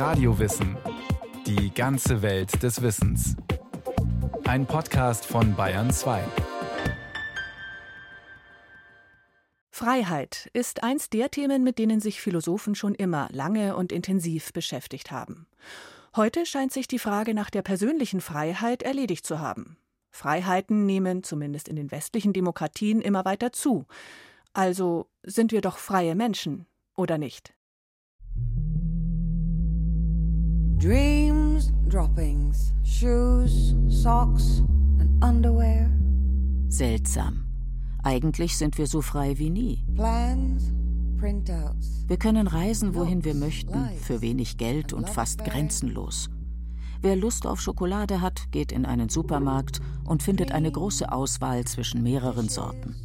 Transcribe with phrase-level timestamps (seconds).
[0.00, 0.78] Radiowissen.
[1.46, 3.36] Die ganze Welt des Wissens.
[4.44, 6.24] Ein Podcast von Bayern 2.
[9.70, 15.10] Freiheit ist eins der Themen, mit denen sich Philosophen schon immer lange und intensiv beschäftigt
[15.10, 15.46] haben.
[16.16, 19.76] Heute scheint sich die Frage nach der persönlichen Freiheit erledigt zu haben.
[20.10, 23.84] Freiheiten nehmen, zumindest in den westlichen Demokratien, immer weiter zu.
[24.54, 26.64] Also sind wir doch freie Menschen,
[26.96, 27.52] oder nicht?
[30.80, 34.62] Dreams, droppings, shoes, socks
[34.98, 35.90] and underwear.
[36.70, 37.44] Seltsam.
[38.02, 39.84] Eigentlich sind wir so frei wie nie.
[39.94, 40.72] Plans,
[41.18, 42.06] printouts.
[42.08, 46.30] Wir können reisen, wohin wir möchten, für wenig Geld und fast grenzenlos.
[47.02, 52.02] Wer Lust auf Schokolade hat, geht in einen Supermarkt und findet eine große Auswahl zwischen
[52.02, 52.96] mehreren Sorten.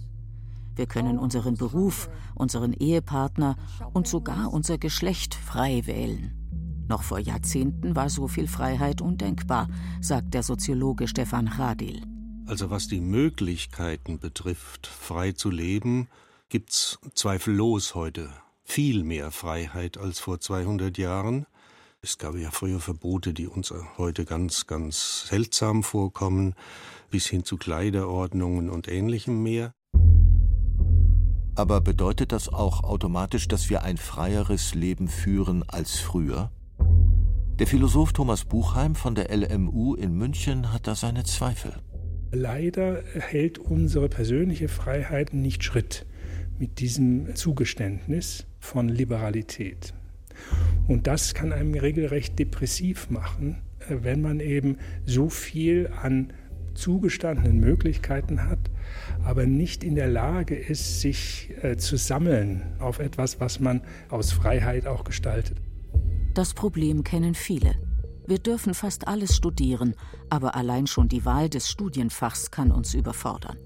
[0.77, 3.57] Wir können unseren Beruf, unseren Ehepartner
[3.91, 6.44] und sogar unser Geschlecht frei wählen.
[6.87, 9.67] Noch vor Jahrzehnten war so viel Freiheit undenkbar,
[10.01, 12.03] sagt der Soziologe Stefan Radil.
[12.45, 16.07] Also was die Möglichkeiten betrifft, frei zu leben,
[16.49, 18.29] gibt's zweifellos heute
[18.63, 21.45] viel mehr Freiheit als vor 200 Jahren.
[22.01, 26.53] Es gab ja früher Verbote, die uns heute ganz, ganz seltsam vorkommen,
[27.09, 29.73] bis hin zu Kleiderordnungen und ähnlichem mehr.
[31.55, 36.51] Aber bedeutet das auch automatisch, dass wir ein freieres Leben führen als früher?
[37.57, 41.71] Der Philosoph Thomas Buchheim von der LMU in München hat da seine Zweifel.
[42.33, 46.05] Leider hält unsere persönliche Freiheit nicht Schritt
[46.59, 49.93] mit diesem Zugeständnis von Liberalität.
[50.89, 56.33] Und das kann einem regelrecht depressiv machen, äh, wenn man eben so viel an
[56.73, 58.59] zugestandenen Möglichkeiten hat,
[59.23, 64.33] aber nicht in der Lage ist, sich äh, zu sammeln auf etwas, was man aus
[64.33, 65.61] Freiheit auch gestaltet.
[66.35, 67.75] Das Problem kennen viele.
[68.27, 69.95] Wir dürfen fast alles studieren,
[70.29, 73.57] aber allein schon die Wahl des Studienfachs kann uns überfordern.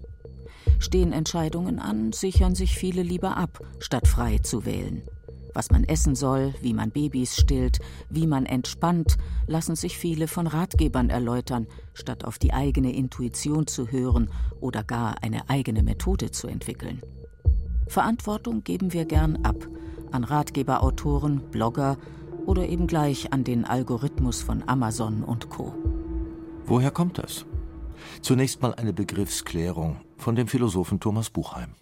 [0.78, 5.02] Stehen Entscheidungen an, sichern sich viele lieber ab, statt frei zu wählen.
[5.56, 7.80] Was man essen soll, wie man Babys stillt,
[8.12, 11.66] wie man entspannt, lassen sich viele von Ratgebern erläutern,
[11.96, 14.30] statt auf die eigene Intuition zu hören
[14.62, 17.02] oder gar eine eigene Methode zu entwickeln.
[17.88, 19.68] Verantwortung geben wir gern ab
[20.12, 21.98] an Ratgeberautoren, Blogger
[22.50, 25.76] oder eben gleich an den Algorithmus von Amazon und Co.
[26.66, 27.46] Woher kommt das?
[28.24, 31.76] Zunächst mal eine Begriffsklärung von dem Philosophen Thomas Buchheim.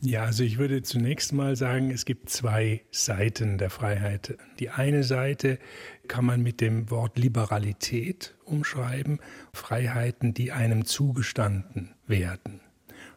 [0.00, 4.38] Ja, also ich würde zunächst mal sagen, es gibt zwei Seiten der Freiheit.
[4.60, 5.58] Die eine Seite
[6.06, 9.18] kann man mit dem Wort Liberalität umschreiben,
[9.52, 12.60] Freiheiten, die einem zugestanden werden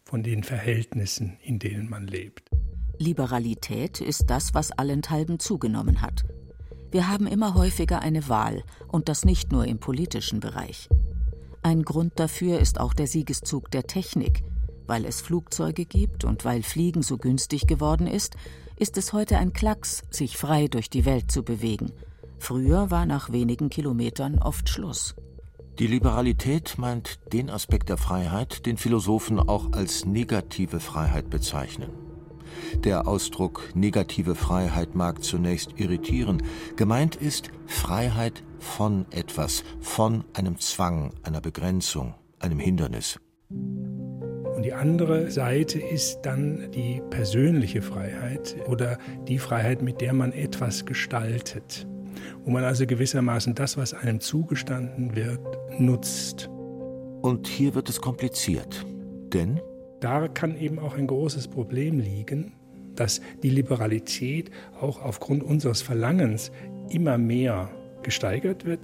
[0.04, 2.50] von den Verhältnissen, in denen man lebt.
[2.98, 6.24] Liberalität ist das, was allenthalben zugenommen hat.
[6.96, 10.88] Wir haben immer häufiger eine Wahl, und das nicht nur im politischen Bereich.
[11.62, 14.46] Ein Grund dafür ist auch der Siegeszug der Technik,
[14.88, 18.38] weil es Flugzeuge gibt und weil Fliegen so günstig geworden ist,
[18.78, 21.92] ist es heute ein Klacks, sich frei durch die Welt zu bewegen.
[22.40, 25.16] Früher war nach wenigen Kilometern oft Schluss.
[25.80, 32.05] Die Liberalität meint den Aspekt der Freiheit, den Philosophen auch als negative Freiheit bezeichnen.
[32.84, 36.44] Der Ausdruck negative Freiheit mag zunächst irritieren.
[36.76, 43.20] Gemeint ist Freiheit von etwas, von einem Zwang, einer Begrenzung, einem Hindernis.
[43.50, 50.32] Und die andere Seite ist dann die persönliche Freiheit oder die Freiheit, mit der man
[50.32, 51.86] etwas gestaltet.
[52.44, 55.42] Wo man also gewissermaßen das, was einem zugestanden wird,
[55.78, 56.50] nutzt.
[57.22, 58.86] Und hier wird es kompliziert.
[59.34, 59.60] Denn
[60.00, 62.54] da kann eben auch ein großes Problem liegen,
[62.96, 66.52] dass die Liberalität auch aufgrund unseres Verlangens
[66.90, 67.70] immer mehr
[68.04, 68.80] gesteigert wird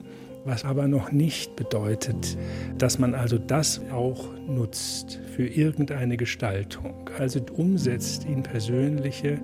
[0.45, 2.38] was aber noch nicht bedeutet,
[2.77, 9.39] dass man also das auch nutzt für irgendeine Gestaltung, also umsetzt in persönliche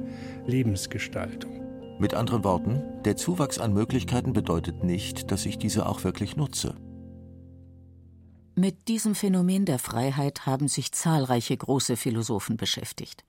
[0.46, 1.52] Lebensgestaltung.
[2.00, 6.76] Mit anderen Worten, der Zuwachs an Möglichkeiten bedeutet nicht, dass ich diese auch wirklich nutze.
[8.60, 13.24] Mit diesem Phänomen der Freiheit haben sich zahlreiche große Philosophen beschäftigt.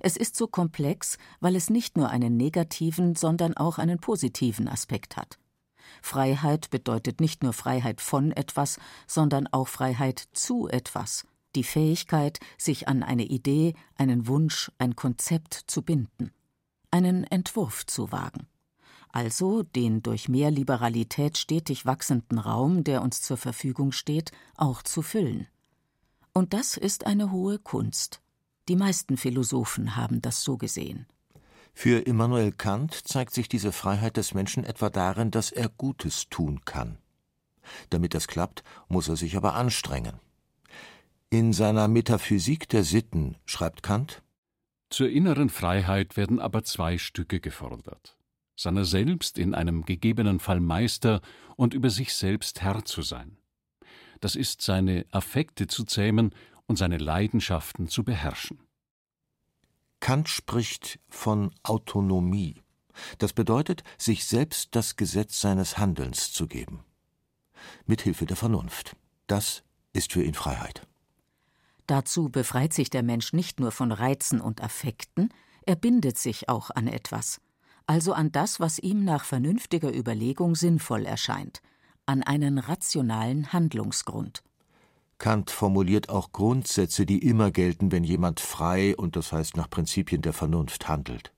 [0.00, 5.16] Es ist so komplex, weil es nicht nur einen negativen, sondern auch einen positiven Aspekt
[5.16, 5.38] hat.
[6.02, 11.24] Freiheit bedeutet nicht nur Freiheit von etwas, sondern auch Freiheit zu etwas,
[11.54, 16.32] die Fähigkeit, sich an eine Idee, einen Wunsch, ein Konzept zu binden,
[16.90, 18.48] einen Entwurf zu wagen.
[19.14, 25.02] Also den durch mehr Liberalität stetig wachsenden Raum, der uns zur Verfügung steht, auch zu
[25.02, 25.46] füllen.
[26.32, 28.20] Und das ist eine hohe Kunst.
[28.68, 31.06] Die meisten Philosophen haben das so gesehen.
[31.74, 36.64] Für Immanuel Kant zeigt sich diese Freiheit des Menschen etwa darin, dass er Gutes tun
[36.64, 36.98] kann.
[37.90, 40.18] Damit das klappt, muss er sich aber anstrengen.
[41.30, 44.24] In seiner Metaphysik der Sitten schreibt Kant
[44.90, 48.16] Zur inneren Freiheit werden aber zwei Stücke gefordert
[48.56, 51.20] seiner selbst in einem gegebenen Fall Meister
[51.56, 53.36] und über sich selbst Herr zu sein.
[54.20, 56.34] Das ist seine Affekte zu zähmen
[56.66, 58.58] und seine Leidenschaften zu beherrschen.
[60.00, 62.62] Kant spricht von Autonomie.
[63.18, 66.84] Das bedeutet, sich selbst das Gesetz seines Handelns zu geben.
[67.86, 68.96] Mit Hilfe der Vernunft.
[69.26, 70.86] Das ist für ihn Freiheit.
[71.86, 75.30] Dazu befreit sich der Mensch nicht nur von Reizen und Affekten,
[75.66, 77.40] er bindet sich auch an etwas,
[77.86, 81.60] also an das, was ihm nach vernünftiger Überlegung sinnvoll erscheint,
[82.06, 84.42] an einen rationalen Handlungsgrund.
[85.18, 90.22] Kant formuliert auch Grundsätze, die immer gelten, wenn jemand frei und das heißt nach Prinzipien
[90.22, 91.32] der Vernunft handelt.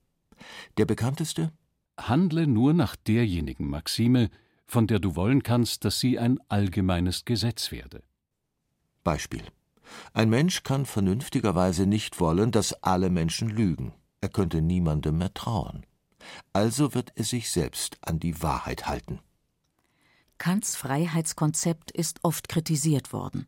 [0.77, 1.51] Der bekannteste?
[1.99, 4.29] Handle nur nach derjenigen Maxime,
[4.65, 8.03] von der du wollen kannst, dass sie ein allgemeines Gesetz werde.
[9.03, 9.43] Beispiel.
[10.13, 13.93] Ein Mensch kann vernünftigerweise nicht wollen, dass alle Menschen lügen.
[14.19, 15.85] Er könnte niemandem mehr trauen.
[16.53, 19.19] Also wird er sich selbst an die Wahrheit halten.
[20.37, 23.47] Kants Freiheitskonzept ist oft kritisiert worden.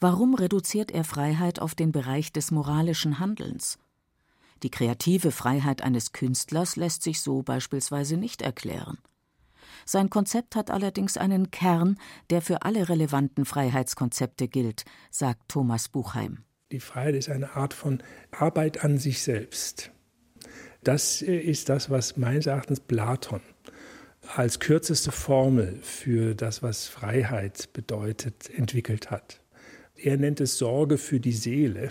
[0.00, 3.78] Warum reduziert er Freiheit auf den Bereich des moralischen Handelns?
[4.62, 8.98] Die kreative Freiheit eines Künstlers lässt sich so beispielsweise nicht erklären.
[9.84, 11.98] Sein Konzept hat allerdings einen Kern,
[12.30, 16.44] der für alle relevanten Freiheitskonzepte gilt, sagt Thomas Buchheim.
[16.72, 18.02] Die Freiheit ist eine Art von
[18.32, 19.92] Arbeit an sich selbst.
[20.86, 23.40] Das ist das, was meines Erachtens Platon
[24.36, 29.40] als kürzeste Formel für das, was Freiheit bedeutet, entwickelt hat.
[29.96, 31.88] Er nennt es Sorge für die Seele.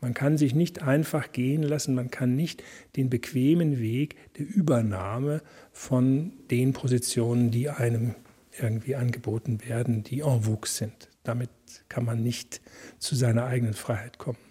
[0.00, 2.64] Man kann sich nicht einfach gehen lassen, man kann nicht
[2.96, 5.40] den bequemen Weg der Übernahme
[5.70, 8.16] von den Positionen, die einem
[8.60, 11.08] irgendwie angeboten werden, die en vogue sind.
[11.22, 11.50] Damit
[11.88, 12.60] kann man nicht
[12.98, 14.43] zu seiner eigenen Freiheit kommen.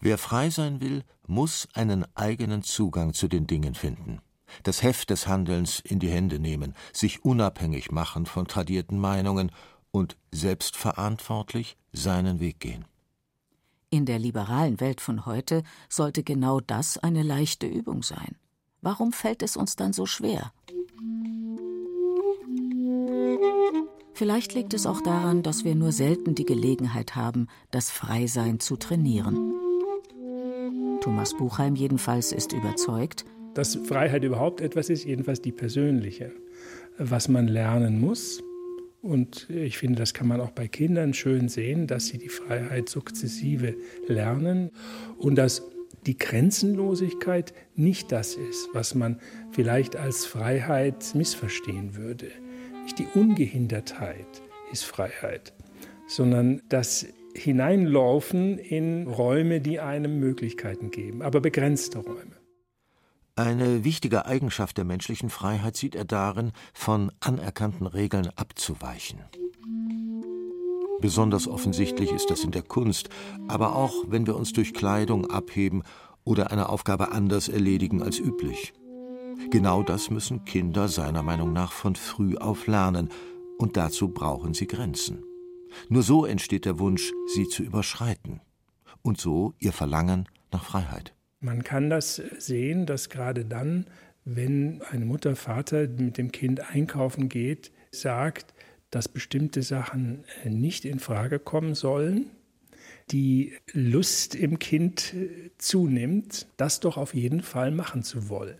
[0.00, 4.20] Wer frei sein will, muss einen eigenen Zugang zu den Dingen finden,
[4.62, 9.50] das Heft des Handelns in die Hände nehmen, sich unabhängig machen von tradierten Meinungen
[9.90, 12.84] und selbstverantwortlich seinen Weg gehen.
[13.90, 18.36] In der liberalen Welt von heute sollte genau das eine leichte Übung sein.
[18.82, 20.52] Warum fällt es uns dann so schwer?
[24.12, 28.76] Vielleicht liegt es auch daran, dass wir nur selten die Gelegenheit haben, das Freisein zu
[28.76, 29.67] trainieren.
[31.00, 33.24] Thomas Buchheim jedenfalls ist überzeugt,
[33.54, 36.32] dass Freiheit überhaupt etwas ist, jedenfalls die persönliche,
[36.98, 38.42] was man lernen muss.
[39.00, 42.88] Und ich finde, das kann man auch bei Kindern schön sehen, dass sie die Freiheit
[42.88, 43.74] sukzessive
[44.08, 44.70] lernen
[45.18, 45.62] und dass
[46.06, 49.20] die Grenzenlosigkeit nicht das ist, was man
[49.52, 52.26] vielleicht als Freiheit missverstehen würde.
[52.82, 54.26] Nicht die Ungehindertheit
[54.72, 55.52] ist Freiheit,
[56.08, 57.06] sondern das
[57.38, 62.36] hineinlaufen in Räume, die einem Möglichkeiten geben, aber begrenzte Räume.
[63.36, 69.20] Eine wichtige Eigenschaft der menschlichen Freiheit sieht er darin, von anerkannten Regeln abzuweichen.
[71.00, 73.10] Besonders offensichtlich ist das in der Kunst,
[73.46, 75.84] aber auch wenn wir uns durch Kleidung abheben
[76.24, 78.72] oder eine Aufgabe anders erledigen als üblich.
[79.50, 83.08] Genau das müssen Kinder seiner Meinung nach von früh auf lernen,
[83.56, 85.27] und dazu brauchen sie Grenzen.
[85.88, 88.40] Nur so entsteht der Wunsch, sie zu überschreiten
[89.02, 91.14] und so ihr Verlangen nach Freiheit.
[91.40, 93.86] Man kann das sehen, dass gerade dann,
[94.24, 98.54] wenn eine Mutter, Vater mit dem Kind einkaufen geht, sagt,
[98.90, 102.30] dass bestimmte Sachen nicht in Frage kommen sollen,
[103.10, 105.14] die Lust im Kind
[105.58, 108.58] zunimmt, das doch auf jeden Fall machen zu wollen.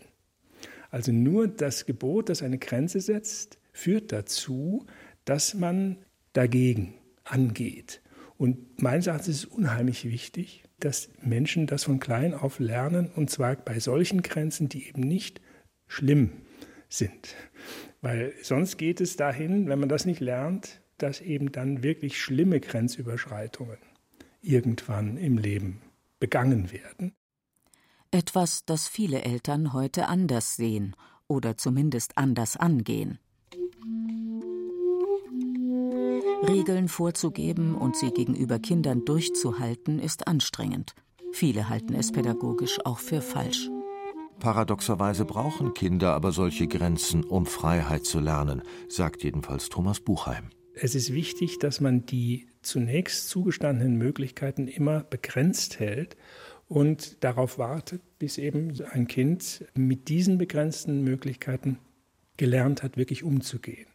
[0.89, 4.85] Also nur das Gebot, das eine Grenze setzt, führt dazu,
[5.25, 5.97] dass man
[6.33, 6.95] dagegen
[7.31, 8.01] angeht.
[8.37, 13.29] Und meines Erachtens ist es unheimlich wichtig, dass Menschen das von klein auf lernen, und
[13.29, 15.41] zwar bei solchen Grenzen, die eben nicht
[15.87, 16.31] schlimm
[16.87, 17.35] sind.
[18.01, 22.59] Weil sonst geht es dahin, wenn man das nicht lernt, dass eben dann wirklich schlimme
[22.59, 23.77] Grenzüberschreitungen
[24.41, 25.81] irgendwann im Leben
[26.19, 27.13] begangen werden.
[28.11, 30.95] Etwas, das viele Eltern heute anders sehen
[31.27, 33.19] oder zumindest anders angehen.
[36.49, 40.95] Regeln vorzugeben und sie gegenüber Kindern durchzuhalten, ist anstrengend.
[41.31, 43.69] Viele halten es pädagogisch auch für falsch.
[44.39, 50.49] Paradoxerweise brauchen Kinder aber solche Grenzen, um Freiheit zu lernen, sagt jedenfalls Thomas Buchheim.
[50.73, 56.17] Es ist wichtig, dass man die zunächst zugestandenen Möglichkeiten immer begrenzt hält
[56.67, 61.77] und darauf wartet, bis eben ein Kind mit diesen begrenzten Möglichkeiten
[62.37, 63.88] gelernt hat, wirklich umzugehen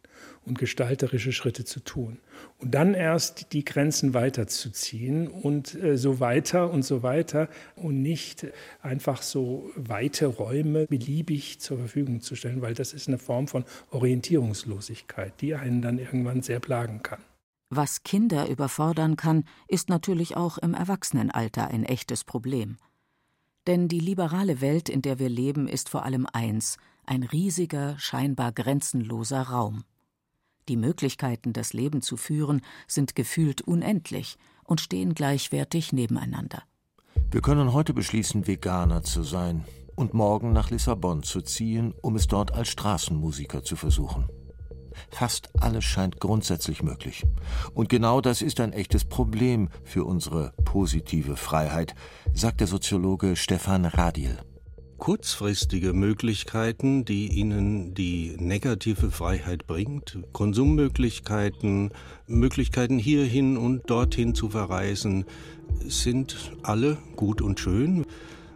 [0.44, 2.18] und gestalterische Schritte zu tun.
[2.58, 8.46] Und dann erst die Grenzen weiterzuziehen und äh, so weiter und so weiter und nicht
[8.82, 13.64] einfach so weite Räume beliebig zur Verfügung zu stellen, weil das ist eine Form von
[13.90, 17.20] Orientierungslosigkeit, die einen dann irgendwann sehr plagen kann.
[17.70, 22.76] Was Kinder überfordern kann, ist natürlich auch im Erwachsenenalter ein echtes Problem.
[23.66, 26.76] Denn die liberale Welt, in der wir leben, ist vor allem eins
[27.06, 29.84] ein riesiger, scheinbar grenzenloser Raum.
[30.68, 36.62] Die Möglichkeiten, das Leben zu führen, sind gefühlt unendlich und stehen gleichwertig nebeneinander.
[37.30, 39.64] Wir können heute beschließen, Veganer zu sein
[39.96, 44.28] und morgen nach Lissabon zu ziehen, um es dort als Straßenmusiker zu versuchen.
[45.10, 47.24] Fast alles scheint grundsätzlich möglich.
[47.74, 51.94] Und genau das ist ein echtes Problem für unsere positive Freiheit,
[52.32, 54.38] sagt der Soziologe Stefan Radil
[55.04, 61.90] kurzfristige Möglichkeiten, die ihnen die negative Freiheit bringt, Konsummöglichkeiten,
[62.26, 65.26] Möglichkeiten hierhin und dorthin zu verreisen,
[65.86, 68.06] sind alle gut und schön.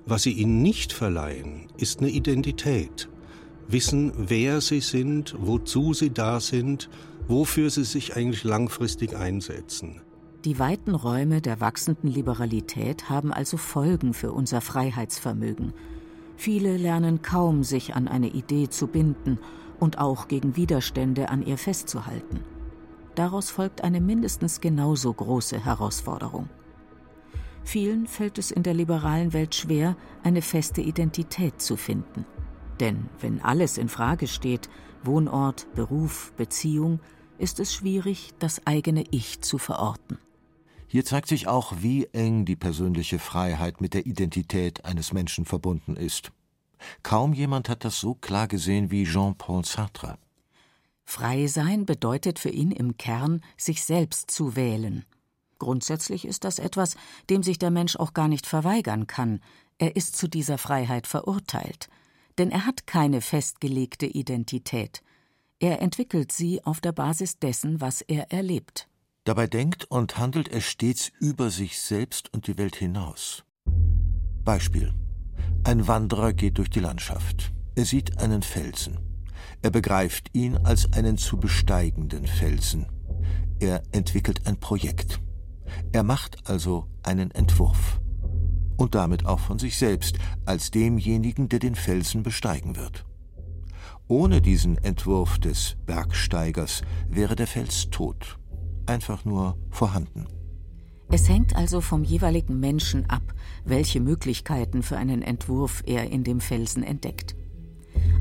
[0.06, 3.10] Was sie ihnen nicht verleihen, ist eine Identität.
[3.68, 6.88] Wissen, wer sie sind, wozu sie da sind,
[7.26, 10.00] wofür sie sich eigentlich langfristig einsetzen.
[10.46, 15.74] Die weiten Räume der wachsenden Liberalität haben also Folgen für unser Freiheitsvermögen.
[16.38, 19.40] Viele lernen kaum, sich an eine Idee zu binden
[19.80, 22.44] und auch gegen Widerstände an ihr festzuhalten.
[23.16, 26.48] Daraus folgt eine mindestens genauso große Herausforderung.
[27.64, 32.24] Vielen fällt es in der liberalen Welt schwer, eine feste Identität zu finden.
[32.78, 34.70] Denn wenn alles in Frage steht,
[35.02, 37.00] Wohnort, Beruf, Beziehung,
[37.38, 40.18] ist es schwierig, das eigene Ich zu verorten.
[40.88, 45.96] Hier zeigt sich auch, wie eng die persönliche Freiheit mit der Identität eines Menschen verbunden
[45.96, 46.32] ist.
[47.02, 50.18] Kaum jemand hat das so klar gesehen wie Jean-Paul Sartre.
[51.04, 55.04] Frei sein bedeutet für ihn im Kern, sich selbst zu wählen.
[55.58, 56.96] Grundsätzlich ist das etwas,
[57.28, 59.40] dem sich der Mensch auch gar nicht verweigern kann.
[59.78, 61.88] Er ist zu dieser Freiheit verurteilt.
[62.38, 65.02] Denn er hat keine festgelegte Identität.
[65.58, 68.87] Er entwickelt sie auf der Basis dessen, was er erlebt.
[69.28, 73.44] Dabei denkt und handelt er stets über sich selbst und die Welt hinaus.
[74.42, 74.94] Beispiel.
[75.64, 77.52] Ein Wanderer geht durch die Landschaft.
[77.74, 78.98] Er sieht einen Felsen.
[79.60, 82.86] Er begreift ihn als einen zu besteigenden Felsen.
[83.60, 85.20] Er entwickelt ein Projekt.
[85.92, 88.00] Er macht also einen Entwurf.
[88.78, 90.16] Und damit auch von sich selbst,
[90.46, 93.04] als demjenigen, der den Felsen besteigen wird.
[94.06, 96.80] Ohne diesen Entwurf des Bergsteigers
[97.10, 98.38] wäre der Fels tot
[98.88, 100.26] einfach nur vorhanden.
[101.10, 103.22] Es hängt also vom jeweiligen Menschen ab,
[103.64, 107.34] welche Möglichkeiten für einen Entwurf er in dem Felsen entdeckt.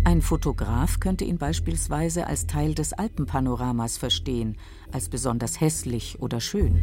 [0.06, 4.56] Ein Fotograf könnte ihn beispielsweise als Teil des Alpenpanoramas verstehen,
[4.92, 6.80] als besonders hässlich oder schön.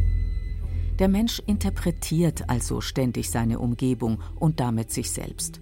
[0.99, 5.61] Der Mensch interpretiert also ständig seine Umgebung und damit sich selbst.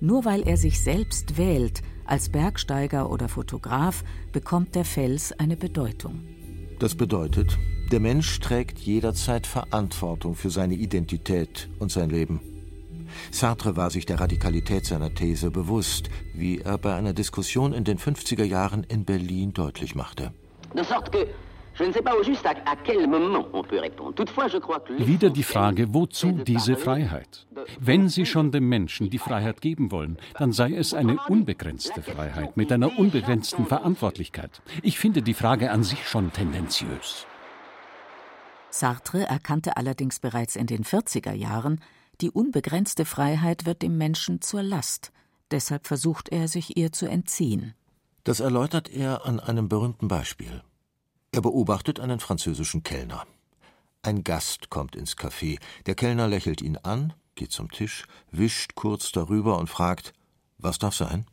[0.00, 4.02] Nur weil er sich selbst wählt, als Bergsteiger oder Fotograf,
[4.32, 6.22] bekommt der Fels eine Bedeutung.
[6.84, 7.56] Das bedeutet,
[7.92, 12.42] der Mensch trägt jederzeit Verantwortung für seine Identität und sein Leben.
[13.30, 17.96] Sartre war sich der Radikalität seiner These bewusst, wie er bei einer Diskussion in den
[17.96, 20.34] 50er Jahren in Berlin deutlich machte.
[20.74, 21.26] De sorte que
[24.98, 27.46] wieder die Frage, wozu diese Freiheit?
[27.80, 32.56] Wenn Sie schon dem Menschen die Freiheit geben wollen, dann sei es eine unbegrenzte Freiheit
[32.56, 34.62] mit einer unbegrenzten Verantwortlichkeit.
[34.82, 37.26] Ich finde die Frage an sich schon tendenziös.
[38.70, 41.80] Sartre erkannte allerdings bereits in den 40er Jahren,
[42.20, 45.12] die unbegrenzte Freiheit wird dem Menschen zur Last.
[45.50, 47.74] Deshalb versucht er, sich ihr zu entziehen.
[48.24, 50.62] Das erläutert er an einem berühmten Beispiel.
[51.34, 53.26] Er beobachtet einen französischen Kellner.
[54.02, 55.58] Ein Gast kommt ins Café.
[55.84, 60.12] Der Kellner lächelt ihn an, geht zum Tisch, wischt kurz darüber und fragt:
[60.58, 61.26] Was darf sein?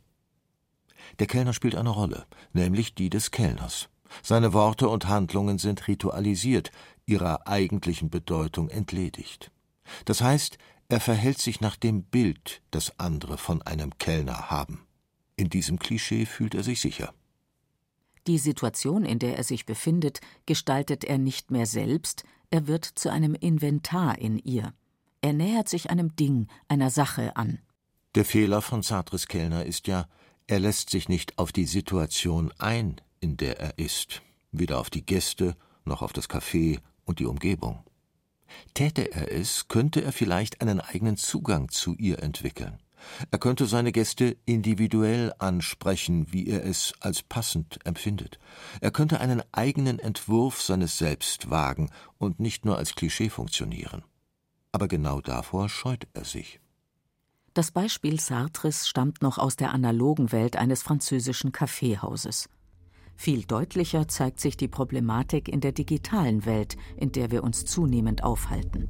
[1.20, 3.90] Der Kellner spielt eine Rolle, nämlich die des Kellners.
[4.24, 6.72] Seine Worte und Handlungen sind ritualisiert,
[7.06, 9.52] ihrer eigentlichen Bedeutung entledigt.
[10.04, 14.84] Das heißt, er verhält sich nach dem Bild, das andere von einem Kellner haben.
[15.36, 17.14] In diesem Klischee fühlt er sich sicher.
[18.26, 23.10] Die Situation, in der er sich befindet, gestaltet er nicht mehr selbst, er wird zu
[23.10, 24.72] einem Inventar in ihr.
[25.22, 27.58] Er nähert sich einem Ding, einer Sache an.
[28.14, 30.06] Der Fehler von Sartres Kellner ist ja,
[30.46, 35.06] er lässt sich nicht auf die Situation ein, in der er ist, weder auf die
[35.06, 37.82] Gäste noch auf das Café und die Umgebung.
[38.74, 42.78] Täte er es, könnte er vielleicht einen eigenen Zugang zu ihr entwickeln.
[43.30, 48.38] Er könnte seine Gäste individuell ansprechen, wie er es als passend empfindet.
[48.80, 54.04] Er könnte einen eigenen Entwurf seines Selbst wagen und nicht nur als Klischee funktionieren.
[54.72, 56.60] Aber genau davor scheut er sich.
[57.54, 62.48] Das Beispiel Sartres stammt noch aus der analogen Welt eines französischen Kaffeehauses.
[63.14, 68.24] Viel deutlicher zeigt sich die Problematik in der digitalen Welt, in der wir uns zunehmend
[68.24, 68.88] aufhalten.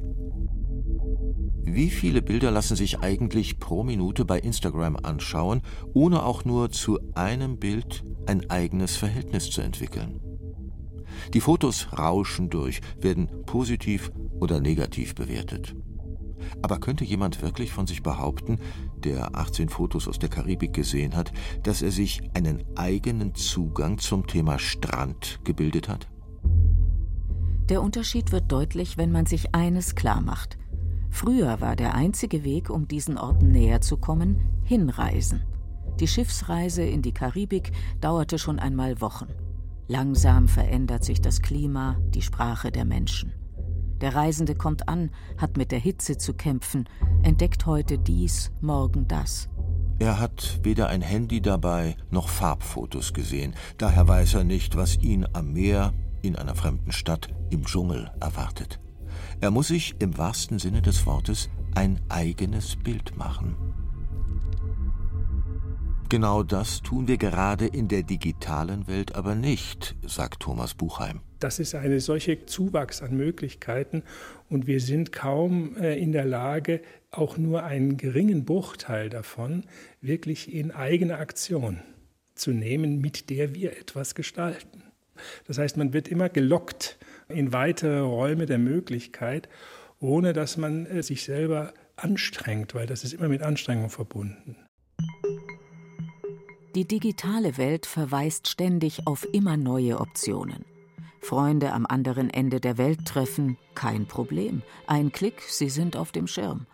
[1.64, 5.62] Wie viele Bilder lassen sich eigentlich pro Minute bei Instagram anschauen,
[5.95, 10.21] ohne auch nur zu einem Bild ein eigenes Verhältnis zu entwickeln?
[11.35, 15.76] Die Fotos rauschen durch, werden positiv oder negativ bewertet.
[16.61, 18.59] Aber könnte jemand wirklich von sich behaupten,
[18.97, 24.26] der 18 Fotos aus der Karibik gesehen hat, dass er sich einen eigenen Zugang zum
[24.26, 26.09] Thema Strand gebildet hat?
[27.69, 30.59] Der Unterschied wird deutlich, wenn man sich eines klar macht.
[31.12, 35.42] Früher war der einzige Weg, um diesen Orten näher zu kommen, hinreisen.
[36.00, 39.28] Die Schiffsreise in die Karibik dauerte schon einmal Wochen.
[39.88, 43.35] Langsam verändert sich das Klima, die Sprache der Menschen.
[44.00, 46.88] Der Reisende kommt an, hat mit der Hitze zu kämpfen,
[47.23, 49.50] entdeckt heute dies, morgen das.
[49.99, 55.26] Er hat weder ein Handy dabei noch Farbfotos gesehen, daher weiß er nicht, was ihn
[55.35, 55.92] am Meer,
[56.23, 58.81] in einer fremden Stadt, im Dschungel erwartet.
[59.40, 63.56] Er muss sich im wahrsten Sinne des Wortes ein eigenes Bild machen.
[66.12, 71.20] Genau das tun wir gerade in der digitalen Welt aber nicht, sagt Thomas Buchheim.
[71.38, 74.02] Das ist eine solche Zuwachs an Möglichkeiten
[74.50, 79.64] und wir sind kaum äh, in der Lage, auch nur einen geringen Bruchteil davon
[80.02, 81.80] wirklich in eigene Aktion
[82.34, 84.82] zu nehmen, mit der wir etwas gestalten.
[85.46, 86.98] Das heißt, man wird immer gelockt
[87.28, 89.48] in weitere Räume der Möglichkeit,
[90.00, 94.56] ohne dass man äh, sich selber anstrengt, weil das ist immer mit Anstrengung verbunden.
[96.74, 100.64] Die digitale Welt verweist ständig auf immer neue Optionen.
[101.20, 104.62] Freunde am anderen Ende der Welt treffen, kein Problem.
[104.87, 106.66] Ein Klick, sie sind auf dem Schirm.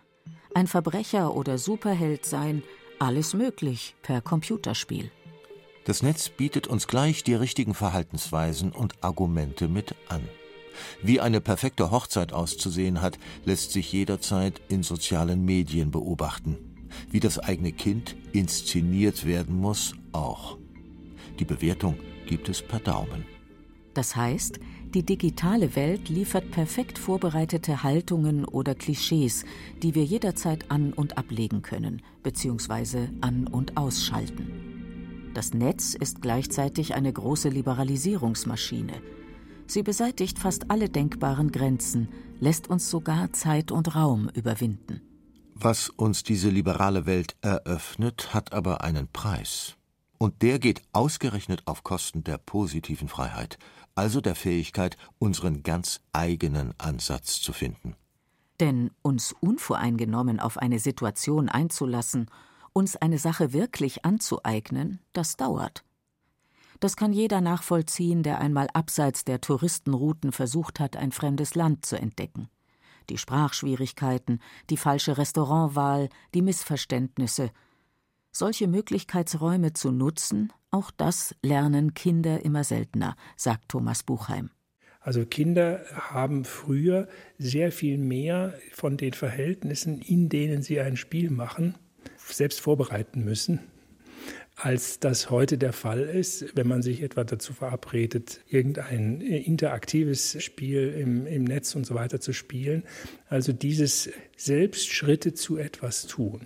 [0.55, 2.63] Ein Verbrecher oder Superheld sein,
[2.97, 5.11] alles möglich per Computerspiel.
[5.85, 10.21] Das Netz bietet uns gleich die richtigen Verhaltensweisen und Argumente mit an.
[11.01, 16.57] Wie eine perfekte Hochzeit auszusehen hat, lässt sich jederzeit in sozialen Medien beobachten.
[17.11, 20.57] Wie das eigene Kind inszeniert werden muss, auch.
[21.39, 23.25] Die Bewertung gibt es per Daumen.
[23.93, 24.59] Das heißt,
[24.93, 29.45] die digitale Welt liefert perfekt vorbereitete Haltungen oder Klischees,
[29.83, 33.09] die wir jederzeit an und ablegen können bzw.
[33.21, 35.31] an und ausschalten.
[35.35, 38.93] Das Netz ist gleichzeitig eine große Liberalisierungsmaschine.
[39.69, 45.01] Sie beseitigt fast alle denkbaren Grenzen, lässt uns sogar Zeit und Raum überwinden.
[45.53, 49.75] Was uns diese liberale Welt eröffnet, hat aber einen Preis.
[50.17, 53.59] Und der geht ausgerechnet auf Kosten der positiven Freiheit,
[53.93, 57.95] also der Fähigkeit, unseren ganz eigenen Ansatz zu finden.
[58.59, 62.31] Denn uns unvoreingenommen auf eine Situation einzulassen,
[62.73, 65.83] uns eine Sache wirklich anzueignen, das dauert.
[66.79, 71.97] Das kann jeder nachvollziehen, der einmal abseits der Touristenrouten versucht hat, ein fremdes Land zu
[71.97, 72.49] entdecken.
[73.09, 74.39] Die Sprachschwierigkeiten,
[74.69, 77.51] die falsche Restaurantwahl, die Missverständnisse.
[78.31, 84.51] Solche Möglichkeitsräume zu nutzen, auch das lernen Kinder immer seltener, sagt Thomas Buchheim.
[85.01, 91.31] Also Kinder haben früher sehr viel mehr von den Verhältnissen, in denen sie ein Spiel
[91.31, 91.75] machen,
[92.17, 93.59] selbst vorbereiten müssen,
[94.59, 100.89] als das heute der Fall ist, wenn man sich etwa dazu verabredet, irgendein interaktives Spiel
[100.89, 102.83] im, im Netz und so weiter zu spielen.
[103.29, 106.45] Also dieses Selbstschritte zu etwas tun.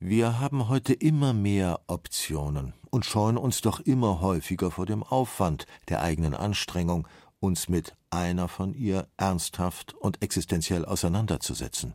[0.00, 5.66] Wir haben heute immer mehr Optionen und scheuen uns doch immer häufiger vor dem Aufwand
[5.88, 7.08] der eigenen Anstrengung,
[7.40, 11.94] uns mit einer von ihr ernsthaft und existenziell auseinanderzusetzen.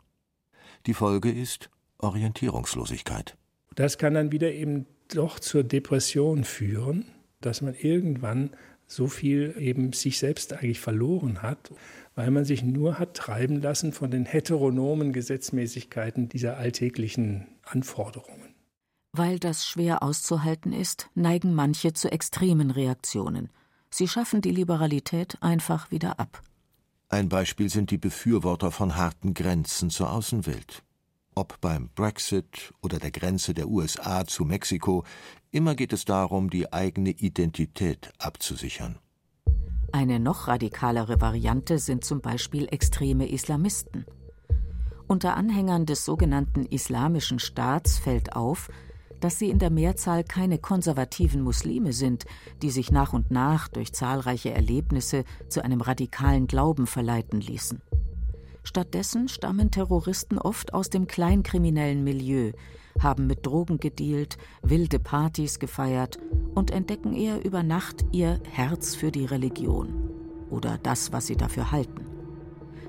[0.85, 3.37] Die Folge ist Orientierungslosigkeit.
[3.75, 7.05] Das kann dann wieder eben doch zur Depression führen,
[7.41, 8.51] dass man irgendwann
[8.87, 11.71] so viel eben sich selbst eigentlich verloren hat,
[12.15, 18.53] weil man sich nur hat treiben lassen von den heteronomen Gesetzmäßigkeiten dieser alltäglichen Anforderungen.
[19.13, 23.49] Weil das schwer auszuhalten ist, neigen manche zu extremen Reaktionen.
[23.89, 26.41] Sie schaffen die Liberalität einfach wieder ab.
[27.09, 30.83] Ein Beispiel sind die Befürworter von harten Grenzen zur Außenwelt.
[31.35, 35.03] Ob beim Brexit oder der Grenze der USA zu Mexiko,
[35.51, 38.99] immer geht es darum, die eigene Identität abzusichern.
[39.91, 44.05] Eine noch radikalere Variante sind zum Beispiel extreme Islamisten.
[45.07, 48.69] Unter Anhängern des sogenannten Islamischen Staats fällt auf,
[49.19, 52.25] dass sie in der Mehrzahl keine konservativen Muslime sind,
[52.61, 57.81] die sich nach und nach durch zahlreiche Erlebnisse zu einem radikalen Glauben verleiten ließen.
[58.63, 62.51] Stattdessen stammen Terroristen oft aus dem kleinkriminellen Milieu,
[62.99, 66.17] haben mit Drogen gedealt, wilde Partys gefeiert
[66.55, 70.09] und entdecken eher über Nacht ihr Herz für die Religion
[70.49, 72.05] oder das, was sie dafür halten.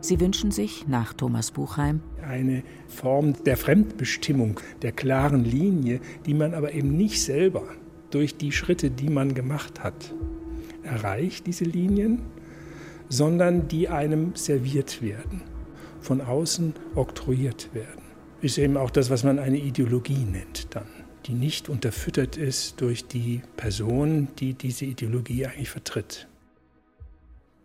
[0.00, 6.52] Sie wünschen sich, nach Thomas Buchheim, eine Form der Fremdbestimmung, der klaren Linie, die man
[6.52, 7.62] aber eben nicht selber
[8.10, 10.14] durch die Schritte, die man gemacht hat,
[10.82, 12.20] erreicht, diese Linien,
[13.08, 15.40] sondern die einem serviert werden,
[16.04, 18.02] von außen oktroyiert werden.
[18.40, 20.86] Ist eben auch das, was man eine Ideologie nennt dann,
[21.26, 26.28] die nicht unterfüttert ist durch die Person, die diese Ideologie eigentlich vertritt.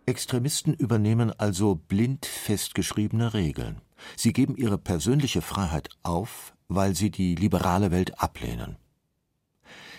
[0.06, 3.80] Extremisten übernehmen also blind festgeschriebene Regeln.
[4.16, 8.76] Sie geben ihre persönliche Freiheit auf, weil sie die liberale Welt ablehnen.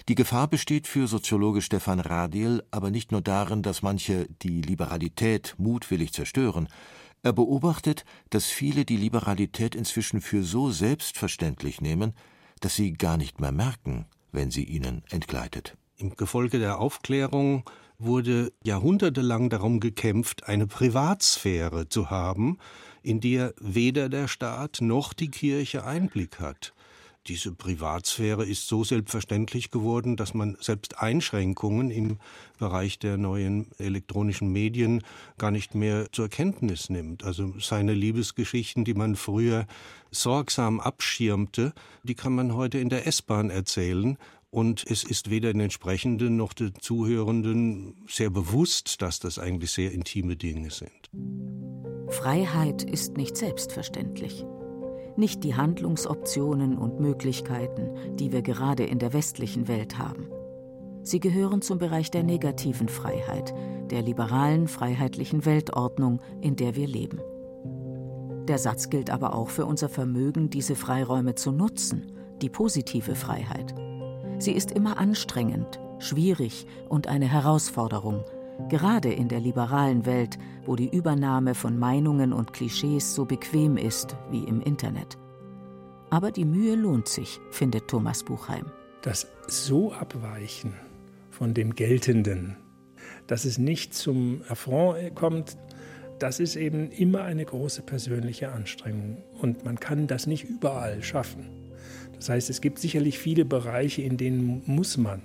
[0.10, 5.56] Die Gefahr besteht für Soziologe Stefan Radiel aber nicht nur darin, dass manche die Liberalität
[5.58, 6.67] mutwillig zerstören.
[7.23, 12.13] Er beobachtet, dass viele die Liberalität inzwischen für so selbstverständlich nehmen,
[12.62, 15.77] dass sie gar nicht mehr merken, wenn sie ihnen entgleitet.
[15.97, 17.63] Im Gefolge der Aufklärung
[17.99, 22.57] wurde jahrhundertelang darum gekämpft, eine Privatsphäre zu haben,
[23.03, 26.73] in der weder der Staat noch die Kirche Einblick hat.
[27.27, 32.17] Diese Privatsphäre ist so selbstverständlich geworden, dass man selbst Einschränkungen im
[32.57, 35.03] Bereich der neuen elektronischen Medien
[35.38, 37.23] gar nicht mehr zur Kenntnis nimmt.
[37.23, 39.67] Also seine Liebesgeschichten, die man früher
[40.10, 44.17] sorgsam abschirmte, die kann man heute in der S-Bahn erzählen
[44.49, 49.91] und es ist weder den Entsprechenden noch den Zuhörenden sehr bewusst, dass das eigentlich sehr
[49.91, 51.10] intime Dinge sind.
[52.10, 54.43] Freiheit ist nicht selbstverständlich.
[55.15, 60.30] Nicht die Handlungsoptionen und Möglichkeiten, die wir gerade in der westlichen Welt haben.
[61.04, 63.54] Sie gehören zum Bereich der negativen Freiheit,
[63.89, 67.19] der liberalen freiheitlichen Weltordnung, in der wir leben.
[68.47, 73.76] Der Satz gilt aber auch für unser Vermögen, diese Freiräume zu nutzen, die positive Freiheit.
[74.39, 78.24] Sie ist immer anstrengend, schwierig und eine Herausforderung,
[78.69, 84.15] gerade in der liberalen Welt, wo die Übernahme von Meinungen und Klischees so bequem ist
[84.30, 85.17] wie im Internet.
[86.10, 88.65] Aber die Mühe lohnt sich, findet Thomas Buchheim.
[89.02, 90.74] Das so abweichen
[91.30, 92.58] von dem Geltenden,
[93.28, 95.58] dass es nicht zum Affront kommt,
[96.19, 99.24] das ist eben immer eine große persönliche Anstrengung.
[99.41, 101.50] Und man kann das nicht überall schaffen.
[102.15, 105.21] Das heißt, es gibt sicherlich viele Bereiche, in denen muss man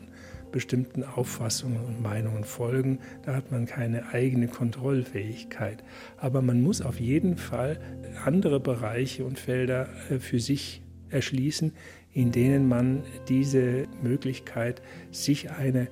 [0.53, 3.01] bestimmten Auffassungen und Meinungen folgen.
[3.23, 5.85] Da hat man keine eigene Kontrollfähigkeit.
[6.17, 7.79] Aber man muss auf jeden Fall
[8.25, 11.73] andere Bereiche und Felder äh, für sich erschließen,
[12.13, 15.89] in denen man diese Möglichkeit, sich eine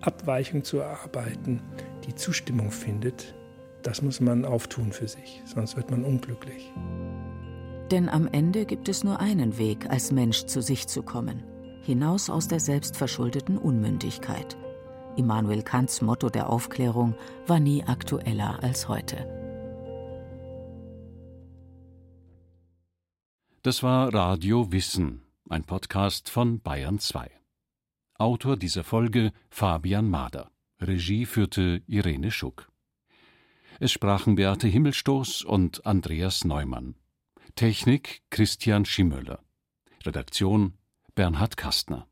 [0.00, 1.60] Abweichung zu erarbeiten,
[2.06, 3.34] die Zustimmung findet,
[3.82, 6.72] das muss man auftun für sich, sonst wird man unglücklich.
[7.90, 11.44] Denn am Ende gibt es nur einen Weg, als Mensch zu sich zu kommen,
[11.86, 14.56] hinaus aus der selbstverschuldeten Unmündigkeit.
[15.16, 17.14] Immanuel Kants Motto der Aufklärung
[17.46, 19.16] war nie aktueller als heute.
[23.62, 27.30] Das war Radio Wissen, ein Podcast von Bayern 2.
[28.18, 30.50] Autor dieser Folge Fabian Mader.
[30.80, 32.70] Regie führte Irene Schuck.
[33.80, 36.96] Es sprachen Beate Himmelstoß und Andreas Neumann.
[37.54, 39.40] Technik Christian Schimmöller.
[40.04, 40.74] Redaktion
[41.16, 42.06] Bernhard Kastner